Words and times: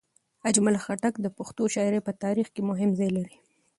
اجمل 0.49 0.75
خټک 0.83 1.13
د 1.21 1.27
پښتو 1.37 1.63
شاعرۍ 1.73 1.99
په 2.07 2.11
تاریخ 2.23 2.47
کې 2.55 2.61
مهم 2.69 2.89
ځای 2.99 3.09
لري. 3.17 3.35